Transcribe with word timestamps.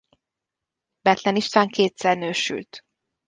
Bethlen 1.01 1.35
István 1.35 1.67
kétszer 1.67 2.17
nősült. 2.17 2.85